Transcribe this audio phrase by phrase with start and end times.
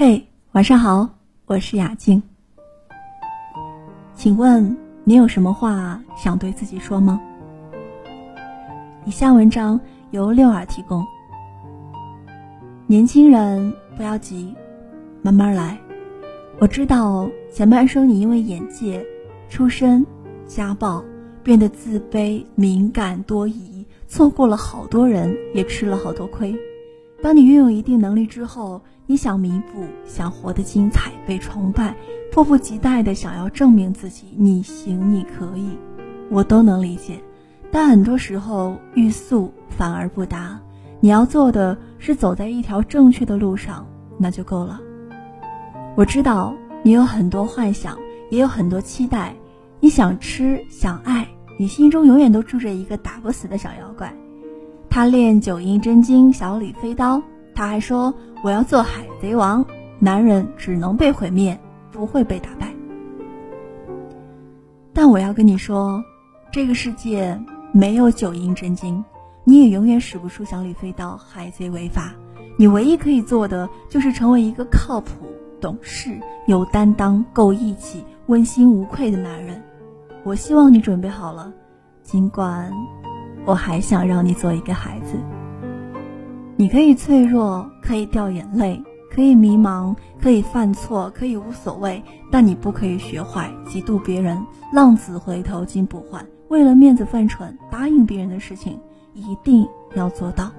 [0.00, 1.08] 嘿，晚上好，
[1.46, 2.22] 我是雅静。
[4.14, 7.20] 请问你有什么话想对自己说吗？
[9.04, 9.80] 以下文章
[10.12, 11.04] 由六儿提供。
[12.86, 14.54] 年轻人不要急，
[15.20, 15.76] 慢慢来。
[16.60, 19.04] 我知道前半生你因为眼界、
[19.48, 20.06] 出身、
[20.46, 21.02] 家暴
[21.42, 26.56] 变得自卑、敏感、多疑，错过了好多人，也吃了好多亏。
[27.20, 31.96] 当你拥有一定能力之后，你想弥补，想活得精彩，被崇拜，
[32.30, 35.76] 迫不及待的想要证明自己，你行，你可以，
[36.30, 37.18] 我都能理解。
[37.72, 40.60] 但很多时候欲速反而不达，
[41.00, 44.80] 你要做的是走在一条正确的路上，那就够了。
[45.96, 46.54] 我知道
[46.84, 47.98] 你有很多幻想，
[48.30, 49.34] 也有很多期待，
[49.80, 51.26] 你想吃，想爱，
[51.58, 54.14] 你心中永远都住着一个打不死的小妖怪，
[54.98, 57.22] 他练九阴真经，小李飞刀。
[57.54, 58.12] 他还说
[58.42, 59.64] ：“我要做海贼王，
[60.00, 61.56] 男人只能被毁灭，
[61.92, 62.74] 不会被打败。”
[64.92, 66.02] 但我要跟你说，
[66.50, 69.04] 这个世界没有九阴真经，
[69.44, 72.12] 你也永远使不出小李飞刀，海贼违法。
[72.56, 75.12] 你唯一可以做的，就是成为一个靠谱、
[75.60, 79.62] 懂事、有担当、够义气、问心无愧的男人。
[80.24, 81.52] 我希望你准备好了，
[82.02, 82.72] 尽管
[83.48, 85.16] 我还想让你做一个孩子。
[86.54, 88.78] 你可以脆弱，可以掉眼泪，
[89.10, 94.38] 可以迷茫，可以犯错，可以无所谓，但你不可以学坏，嫉妒别人，
[94.70, 98.78] 浪子回头金不换，为了面子犯蠢，答应别人的事情
[99.14, 100.50] 一定要做到。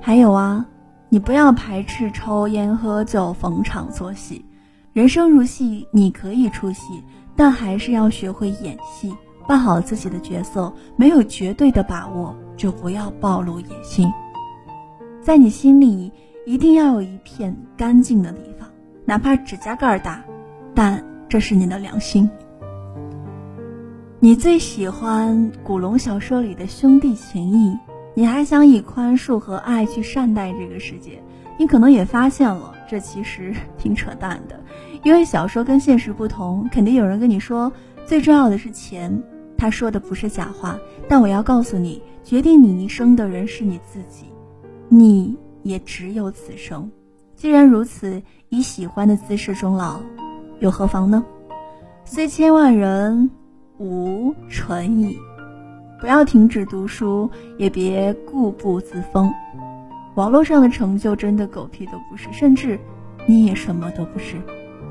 [0.00, 0.66] 还有啊，
[1.08, 4.44] 你不要排斥抽烟喝酒，逢场作戏。
[4.92, 7.00] 人生如戏，你可以出戏，
[7.36, 9.14] 但还是要学会演戏，
[9.46, 10.72] 扮好自己的角色。
[10.96, 14.10] 没有绝对的把握，就不要暴露野心。
[15.20, 16.10] 在你心里
[16.46, 18.68] 一定要有一片干净的地方，
[19.04, 20.24] 哪怕指甲盖大，
[20.74, 22.28] 但这是你的良心。
[24.18, 27.78] 你最喜欢古龙小说里的兄弟情谊，
[28.14, 31.22] 你还想以宽恕和爱去善待这个世界。
[31.58, 34.58] 你可能也发现了，这其实挺扯淡的，
[35.02, 37.70] 因为小说跟现实不同，肯定有人跟你说
[38.06, 39.22] 最重要的是钱。
[39.60, 44.24] 他说的不是假话，但我要告诉你，决定你一生的人是你自己。
[44.88, 46.90] 你也只有此生，
[47.36, 50.00] 既然如此，以喜欢的姿势终老，
[50.60, 51.22] 又何妨呢？
[52.06, 53.30] 虽千万人，
[53.76, 55.14] 吾纯矣。
[56.00, 59.30] 不要停止读书，也别固步自封。
[60.14, 62.80] 网络上的成就真的狗屁都不是，甚至
[63.26, 64.36] 你也什么都不是。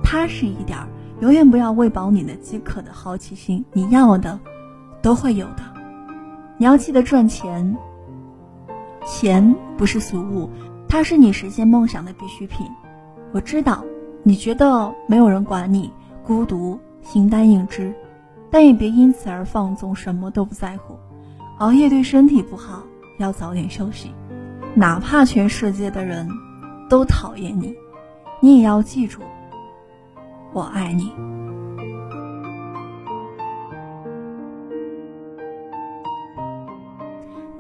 [0.04, 0.78] 踏实一点，
[1.22, 3.66] 永远不要喂饱你的饥渴的好奇心。
[3.74, 4.40] 你要的，
[5.02, 5.64] 都会有的。
[6.58, 7.78] 你要记得赚钱。
[9.06, 10.50] 钱不是俗物，
[10.88, 12.68] 它是你实现梦想的必需品。
[13.32, 13.84] 我知道
[14.24, 15.92] 你觉得没有人管你，
[16.24, 17.94] 孤独、形单影只，
[18.52, 20.96] 但也别因此而放纵，什么都不在乎。
[21.58, 22.84] 熬夜对身体不好，
[23.18, 24.12] 要早点休息。
[24.76, 26.30] 哪怕全世界的人
[26.90, 27.74] 都讨厌你，
[28.42, 29.22] 你也要记住，
[30.54, 31.12] 我爱你。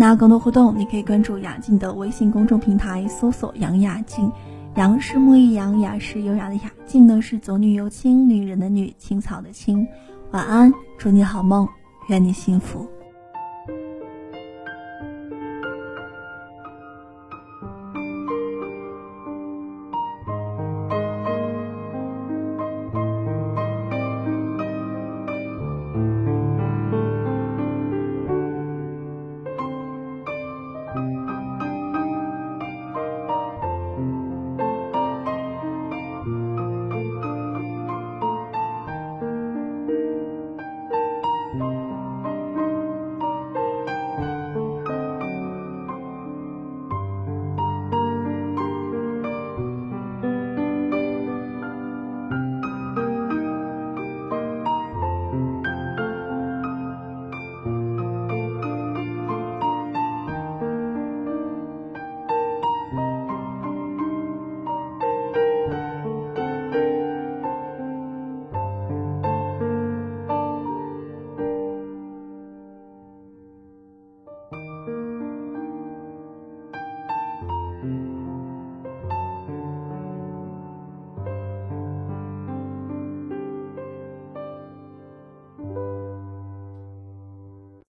[0.01, 4.31] 那更多互动，你可以关注雅静的微信公众平台，搜索“杨雅静”。
[4.77, 9.85] 杨是木易杨，雅是优雅的雅，静呢是左女右青，女人的女，青草的青。
[10.31, 11.67] 晚安，祝你好梦，
[12.07, 12.87] 愿你幸福。